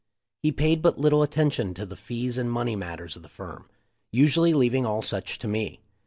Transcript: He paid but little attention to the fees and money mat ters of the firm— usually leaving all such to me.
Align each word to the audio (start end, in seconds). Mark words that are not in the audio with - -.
He 0.41 0.51
paid 0.51 0.81
but 0.81 0.97
little 0.97 1.21
attention 1.21 1.75
to 1.75 1.85
the 1.85 1.95
fees 1.95 2.39
and 2.39 2.51
money 2.51 2.75
mat 2.75 2.97
ters 2.97 3.15
of 3.15 3.21
the 3.21 3.29
firm— 3.29 3.69
usually 4.11 4.51
leaving 4.51 4.83
all 4.83 5.03
such 5.03 5.37
to 5.37 5.47
me. 5.47 5.79